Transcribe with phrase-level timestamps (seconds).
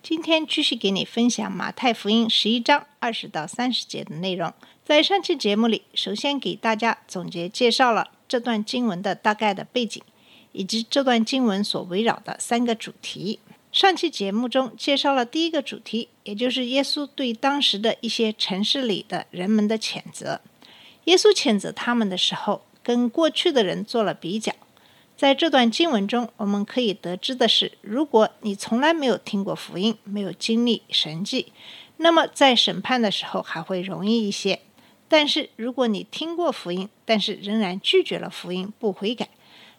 [0.00, 4.52] 今天继续给你分享马太福音十一章二十到三十节的内容。
[4.84, 10.02] 在上期节目里，首先给大家总结介绍了这段经文的大概的背景，
[10.52, 13.40] 以及这段经文所围绕的三个主题。
[13.70, 20.40] 上期节目中介绍了第一个主题，也就是耶稣对当时的一些城市里的人们的谴责。
[21.04, 24.54] 耶稣谴责他们的时候，跟过去的人做了比较。
[25.18, 31.52] 在这段经文中，我们可以得知的是，如果你从来没有听过福音，没有经历神迹，
[31.96, 34.60] 那么在审判的时候还会容易一些。
[35.08, 39.28] 但是如果你听过福音，但是仍然拒绝了福音，不悔改，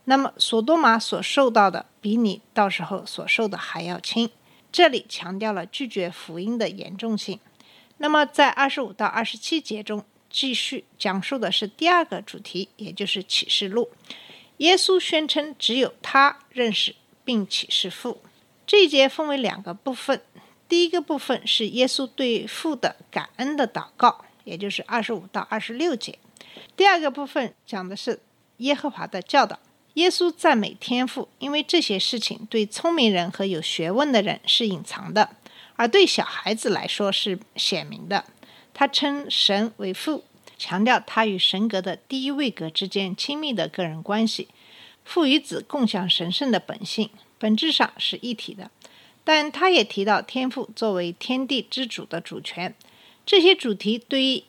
[0.03, 4.29] 那么索多玛所受到的比你到时候所受的还要轻。
[4.73, 7.39] 这里强调了拒绝福音的严重性。
[7.99, 13.89] 那么在二十五到二十七节中，继续讲述的是第二个主题，也就是启示录。
[14.59, 18.21] 耶稣宣称只有他认识并启示父。
[18.65, 20.21] 这一节分为两个部分，
[20.69, 26.13] 第一个部分是耶稣对父的感恩的祷告，也就是二十五到二十六节；
[26.77, 28.21] 第二个部分讲的是
[28.57, 29.59] 耶和华的教导。
[29.95, 35.31] 耶稣赞美天父，因为这些事情对聪明人和有学问的人是隐藏的，
[35.75, 38.25] 而对小孩子来说是显明的。
[38.73, 40.23] 他称神为父，
[40.59, 44.49] 强调他与神格的第一位格之间亲密的个人关系。
[45.03, 48.69] 父与子共享神圣的本性，本质上是一体的。
[49.23, 52.75] 但他也提到天父作为天地之主的主权。
[53.25, 54.43] 这些主题对于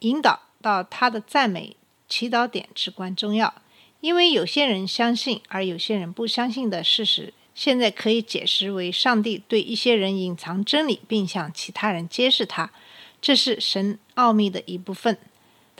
[0.00, 1.76] 引导到他的赞美
[2.08, 3.54] 祈祷点至关重要，
[4.00, 12.70] 因为有些人相信，而有些人不相信的事实，现在可以解释为上帝对一些人隐藏真理，并向其他人揭示它。
[13.22, 15.18] 这是神奥秘的一部分。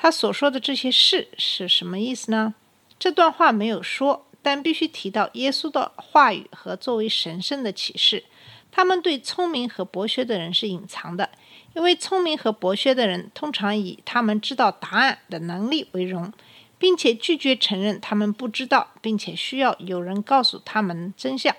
[0.05, 2.53] 他所说的这些事是什么意思呢？
[2.99, 8.25] 这段话没有说，但必须提到耶稣的话语和作为神圣的启示。
[8.71, 11.31] 他们对聪明和博学的人是隐藏的，
[11.75, 16.31] 因为聪明和博学的人通常以他们知道答案的能力为荣，
[16.79, 21.57] 并且拒绝承认他们不知道，并且需要有人告诉他们真相。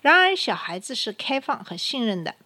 [0.00, 2.36] 然而，小孩子是开放和信任的。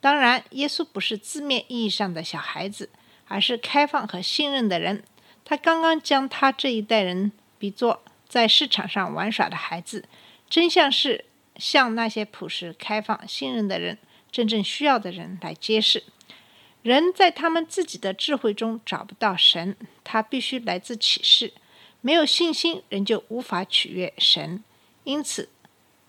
[0.00, 2.90] 当然，耶稣不是字面意义上的小孩子，
[3.28, 5.04] 而是开放和信任的人。
[5.44, 10.04] 他刚刚将他这一代人比作在市场上玩耍的孩子。
[10.50, 11.24] 真相是
[11.56, 13.98] 向那些朴实、开放、信任的人、
[14.30, 16.04] 真正需要的人来揭示。
[16.82, 21.52] 人在他们自己的智慧中找不到神，他必须来自启示。
[22.00, 24.62] 没有信心，人就无法取悦神。
[25.04, 25.48] 因此，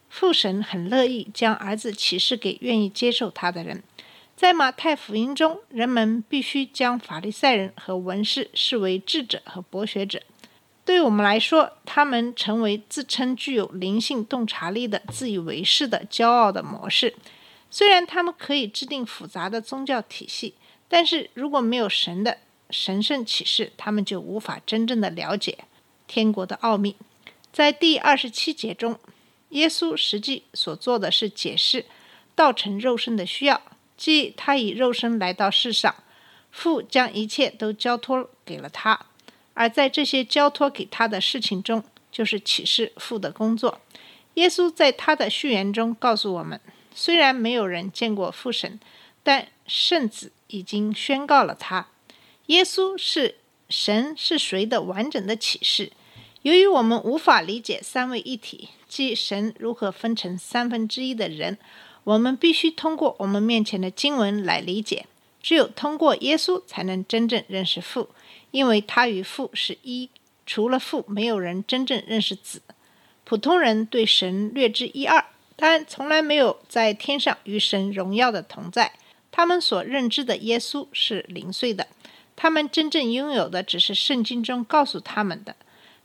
[0.10, 3.84] 父神很乐意将儿子启示给愿意接受他的人。
[4.40, 10.22] 在马太福音中，人们必须将法利赛人和文士视为智者和博学者。
[10.86, 17.16] 对我们来说，他们成为自称具有灵性洞察力的自以为是的骄傲的模式。
[17.70, 20.54] 虽然他们可以制定复杂的宗教体系，
[20.88, 22.38] 但是如果没有神的
[22.70, 25.58] 神圣启示，他们就无法真正的了解
[26.08, 26.96] 天国的奥秘。
[27.52, 28.98] 在第二十七节中，
[29.50, 31.84] 耶稣实际所做的是解释
[32.34, 33.62] 道成肉身的需要，
[34.00, 35.94] 即他以肉身来到世上，
[36.52, 39.08] 父将一切都交托给了他。
[39.54, 43.82] 而在这些交托给他的事情中，就是启示父的工作。
[44.36, 46.62] 耶稣在他的序言中告诉我们，
[46.96, 48.80] 虽然没有人见过父神，
[49.22, 51.88] 但圣子已经宣告了他。
[52.46, 53.36] 耶稣是
[53.68, 55.92] 神是谁的完整的启示。
[56.44, 61.58] 由于我们无法理解三位一体，即神如何分成三分之一的人，
[62.10, 65.06] 我们必须通过我们面前的经文来理解。
[65.44, 68.10] 只有通过耶稣，才能真正认识父。
[68.50, 70.10] 因为他与父是一，
[70.44, 72.64] 除了父，没有人真正认识子。
[73.26, 75.24] 普通人对神略知一二，
[75.56, 78.94] 但从来没有在天上与神荣耀的同在。
[79.32, 81.86] 他们所认知的耶稣是零碎的，
[82.36, 85.56] 他们真正拥有的只是圣经中告诉他们的。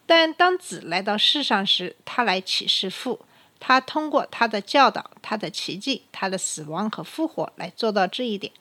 [0.05, 3.21] 但当子来到世上时，他来启示父，
[3.67, 8.53] 他通过他的教导、他的奇迹、他的死亡和复活来做到这一点。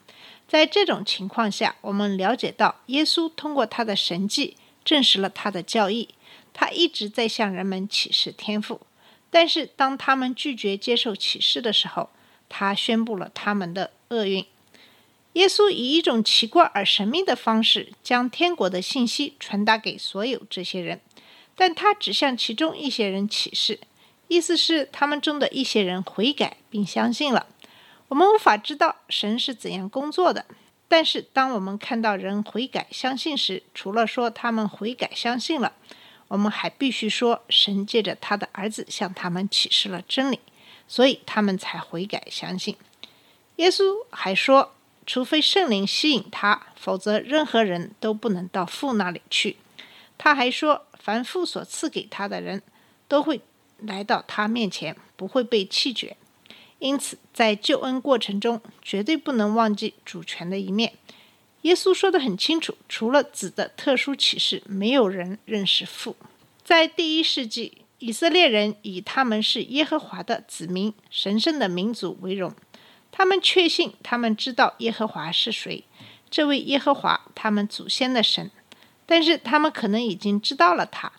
[0.48, 4.56] 在这种情况下，我们了解到，耶稣通过他的神迹
[4.86, 6.08] 证实了他的教义。
[6.54, 8.80] 他一直在向人们启示天赋，
[9.30, 12.10] 但是当他们拒绝接受启示的时候，
[12.48, 14.46] 他宣布了他们的厄运。
[15.34, 21.02] 耶稣以一种奇怪而神秘的方式将天国的信息传达给所有这些人，
[21.58, 23.82] 但他只向其中一些人启示，
[24.28, 27.48] 意思是他们中的一些人悔改并相信了。
[28.08, 30.46] 我们无法知道神是怎样工作的，
[30.88, 35.74] 但是当我们看到人悔改相信时，除了说他们悔改相信了，
[36.28, 40.40] 我们还必须说神借着他的儿子向他们启示了真理，
[40.88, 42.76] 所以他们才悔改相信。
[43.58, 44.74] 耶稣还说。
[45.06, 49.58] 除非圣灵吸引他，否则任何人都不能到父那里去。
[50.18, 52.64] 他还说，凡父所赐给他的人，
[53.10, 53.42] 都会
[53.86, 56.18] 来到他面前，不会被弃绝。
[56.80, 60.94] 因此，在救恩过程中，绝对不能忘记主权的一面。
[61.62, 66.18] 耶稣说得很清楚：除了子的特殊启示，没有人认识父。
[66.62, 72.54] 在第一世纪，以色列人以他们是耶和华的子民、神圣的民族为荣。
[73.12, 75.86] 他们确信，他们知道耶和华是谁，
[76.30, 78.52] 这位耶和华，他们祖先的神。
[79.06, 81.12] 但是他们可能已经知道了他，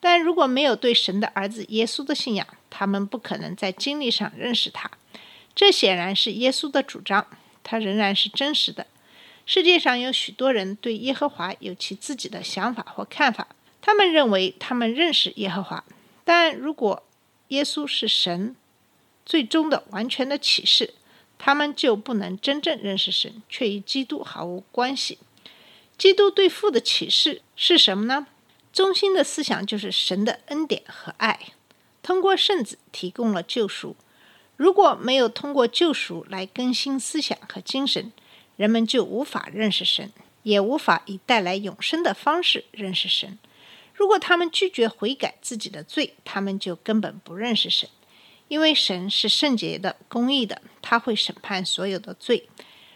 [0.00, 4.90] 但如果没有对神的儿子耶稣的信仰，他们不可能在经历上认识他。
[5.54, 7.26] 这显然是耶稣的主张，
[7.62, 8.86] 他仍然是真实的。
[9.46, 13.48] 世界上有许多人对耶和华有其自己的想法或看法，
[13.80, 15.84] 他们认为他们认识耶和华，
[16.24, 17.02] 但如果
[17.48, 18.56] 耶稣是神
[19.26, 20.94] 最终的完全的启示。
[21.42, 25.16] 他们就不能真正认识神，却与基督毫无关系。
[25.96, 28.26] 基督对父的启示是什么呢？
[28.72, 31.38] 中心的思想就是神的恩典和爱，
[32.02, 33.96] 通过圣子提供了救赎。
[34.56, 38.12] 如果没有通过救赎来更新思想和精神，
[38.56, 40.12] 人们就无法认识神，
[40.42, 43.38] 也无法以带来永生的方式认识神。
[43.94, 47.88] 如果他们拒绝悔改自己的罪，他们就根本不认识神。
[48.48, 52.48] 因为神是圣洁的、公义的，他会审判所有的罪。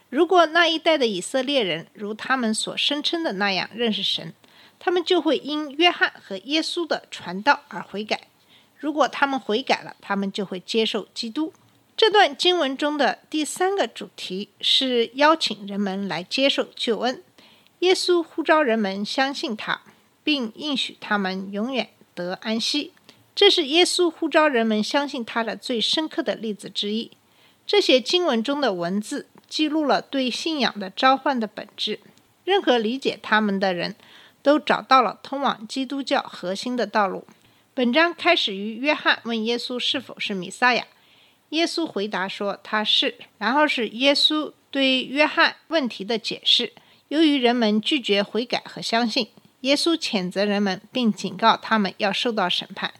[0.09, 4.35] 如果那一代的以色列人如他们所声称的那样认识神，
[4.85, 8.21] 他们就会因约翰和耶稣的传道而悔改。
[8.77, 11.55] 如果他们悔改了，他们就会接受基督。
[11.97, 17.23] 这段经文中的第三个主题是邀请人们来接受救恩。
[17.79, 19.81] 耶稣呼召人们相信他，
[20.23, 22.93] 并应许他们永远得安息。
[23.35, 27.11] 这是耶稣呼召人们相信他的最深刻的例子之一。
[27.67, 32.01] 这些经文中的文字记录了对信仰的召唤的本质。
[32.45, 33.97] 任何理解他们的人
[34.45, 37.27] 都找到了通往基督教核心的道路。
[37.73, 40.87] 本章开始于约翰问耶稣是否是弥撒亚，
[41.49, 43.17] 耶稣回答说他是。
[43.39, 46.75] 然后是耶稣对约翰问题的解释。
[47.09, 49.29] 由于人们拒绝悔改和相信，
[49.63, 52.93] 耶稣谴责人们，并警告他们要受到审判。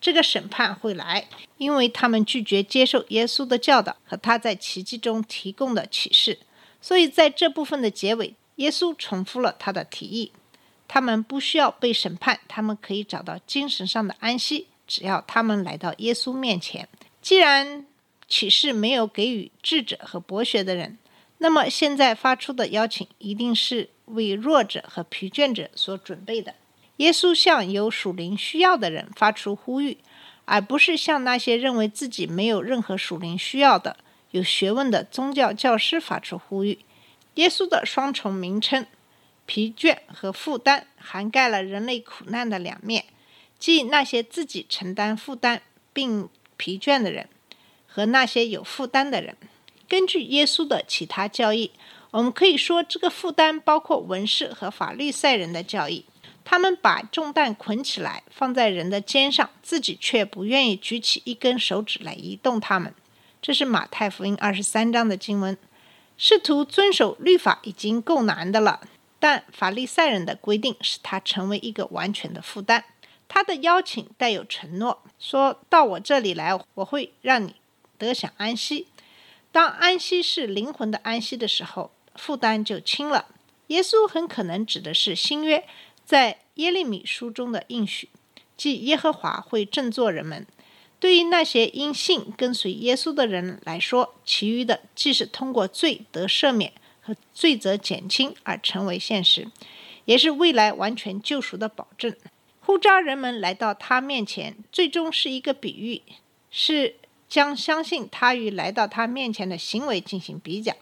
[0.00, 1.26] 这个审判会来，
[1.56, 6.38] 因为他们拒绝接受耶稣的教导和他在奇迹中提供的启示。
[6.80, 10.30] 所以，在这部分的结尾，耶稣重复了他的提议：
[10.94, 16.88] 他们不需要被审判，他们可以找到精神上的安息，只要他们来到耶稣面前。
[17.20, 17.84] 既然
[18.28, 20.96] 启示没有给予智者和博学的人，
[21.38, 26.54] 那么现在发出的邀请一定是为弱者和疲倦者所准备的。
[26.98, 29.98] 耶稣向有属灵需要的人发出呼吁，
[30.44, 33.96] 而不是向那些认为自己没有任何属灵需要的
[34.30, 36.78] 有学问的宗教教师发出呼吁。
[37.34, 38.86] 耶稣的双重名称
[39.46, 43.04] “疲倦”和“负担”涵盖了人类苦难的两面，
[43.58, 47.28] 即那些自己承担负担并疲倦的人，
[47.86, 49.36] 和那些有负担的人。
[49.88, 51.70] 根据耶稣的其他教义，
[52.10, 56.06] 我们可以说这个负担包括文士和法律赛人的教义。
[56.46, 62.94] 他们把重担捆起来，放在人的肩上，自己却不愿意举起一根手指来移动他们。
[63.40, 65.56] 这是马太福音二十三章的经文。
[66.16, 68.80] 试图遵守律法已经够难的了，
[69.24, 72.84] 但法利赛人的规定使他成为一个完全的负担。
[73.26, 77.54] 他的邀请带有承诺，说到我这里来，我会让你
[77.96, 78.86] 得享安息。
[79.50, 83.28] 当安息是灵魂的安息的时候，负担就轻了。
[83.68, 85.64] 耶稣很可能指的是新约。
[86.04, 88.10] 在耶利米书中的应许，
[88.58, 90.46] 即耶和华会振作人们。
[91.00, 99.48] 对于那些因信跟随耶稣的人来说，其余的既是通过罪得赦免和罪责减轻而成为现实，
[100.06, 102.14] 也是未来完全救赎的保证。
[102.60, 106.00] 呼召人们来到他面前，最终是一个比喻，
[106.50, 106.96] 是
[107.28, 110.74] 将相信他与来到他面前的行为进行比较。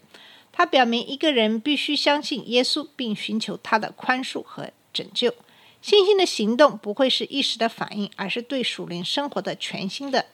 [0.52, 4.70] 他表明一个人必须相信耶稣，并寻求他的宽恕和。
[4.92, 5.34] 拯救
[5.80, 10.26] 信心的行动不会是一时的反应，而是对属灵生活的全新的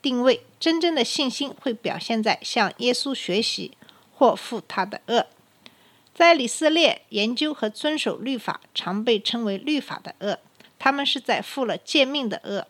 [0.00, 0.42] 定位。
[0.60, 3.72] 真正的信心会表现在向耶稣学习
[4.16, 5.26] 或负他的恶。
[6.14, 10.38] 在以色列，研究和遵守律法常被称为律法的恶，
[10.78, 12.66] 他们是在负了诫命的恶。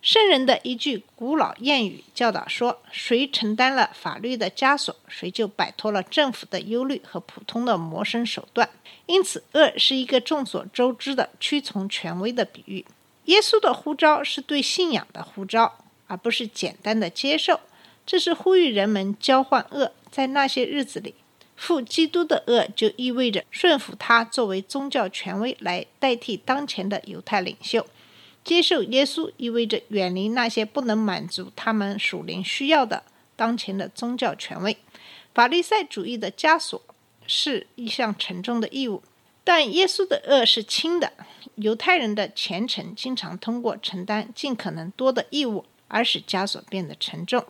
[0.00, 8.68] 圣人的一句古老谚语教导说：“谁承担了法律的枷锁，谁就摆脱了政府的忧虑和普通的谋生手段。”
[9.06, 12.86] 因此，恶是一个众所周知的屈从权威的比喻。
[13.24, 17.58] 耶稣的呼召是对信仰的呼召，而不是简单的接受。
[18.04, 19.90] 这是呼吁人们交换恶。
[20.16, 21.14] 在那些日子里，
[21.56, 27.86] 负基督的恶就意味着顺服他作为宗教权威来代替当前的犹太领袖。
[28.42, 33.02] 接受耶稣意味着远离那些不能满足他们属灵需要的
[33.36, 34.78] 当前的宗教权威。
[35.34, 36.80] 法利赛主义的枷锁
[37.26, 39.02] 是一项沉重的义务，
[39.44, 41.12] 但耶稣的恶是轻的。
[41.56, 47.44] 犹太人的虔诚经常通过承担尽可能多的义务而使枷锁变得沉重。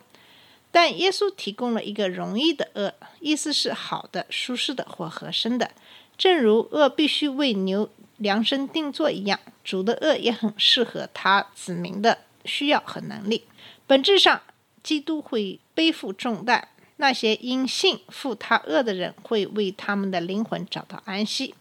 [0.77, 5.71] 但耶稣提供了一个容易的恶，意思是好的、舒适的或合身的。
[6.19, 7.89] 正如恶必须为牛。
[8.17, 13.45] 量身定做一样，主的恶也很适合他子民的需要和能力。
[13.87, 14.39] 本质上，
[14.83, 16.67] 基督会背负重担，
[16.97, 21.55] 那些因信负他恶的人会为他们的灵魂找到安息。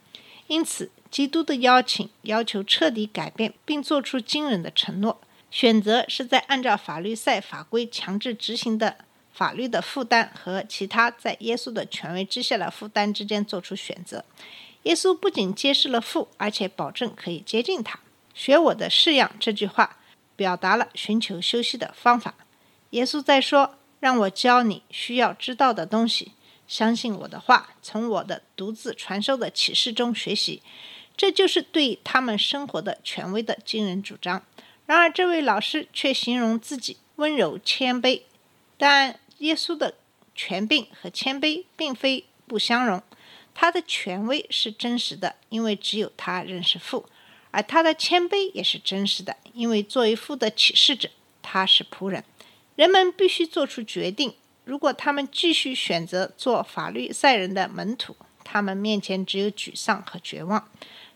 [0.46, 5.22] 因此，基督的邀请要求彻底改变，并做出惊人的承诺。
[5.50, 8.96] 选择是在按照法律赛法规强制执行的
[9.36, 14.24] 法律的负担和其他在耶稣的权威之下的负担之间做出选择。
[14.84, 18.00] 耶稣不仅揭示了父，而且保证可以接近他。
[18.32, 19.98] 学我的式样这句话，
[20.34, 22.34] 表达了寻求休息的方法。
[22.90, 26.32] 耶稣在说：“让我教你需要知道的东西，
[26.66, 30.62] 相信我的话，从我的独自传授的启示中学习。”
[31.14, 34.42] 这就是对他们生活的权威的惊人主张。
[34.86, 38.22] 然而，这位老师却形容自己温柔谦卑。
[38.78, 39.94] 但耶稣的
[40.34, 43.02] 权柄和谦卑并非不相容。
[43.54, 47.06] 他的权威是真实的，因为只有他认识父；
[47.50, 51.08] 而他的谦卑也是真实的，因为作为父的启示者，
[51.40, 52.22] 他是仆人。
[52.74, 58.14] 人们必须做出决定：如果他们继续选择做法律赛人的门徒，
[58.44, 60.60] 他们面前只有沮丧和绝望；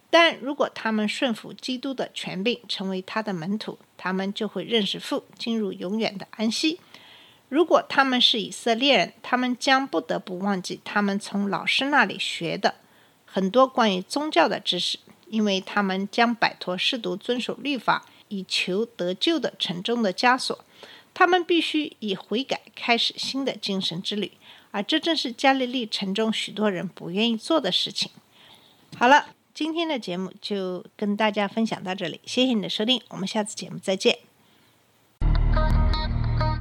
[0.09, 6.81] 但如果他们顺服基督的权柄，成为他的门徒，他们就会认识父，进入永远的安息。
[7.51, 12.77] 如果他们是以色列人，他们将不得不忘记他们从老师那里学的
[13.27, 20.65] 很多关于宗教的知识，因为他们将摆脱试图遵守律法以求得救的沉重的枷锁。
[21.13, 24.31] 他们必须以悔改开始新的精神之旅，
[24.71, 28.13] 而这正是加利利城中许多人不愿意做的事情。
[28.97, 34.30] 好了，今天的节目就跟大家分享到这里，谢谢你的收听，我们下次节目再见。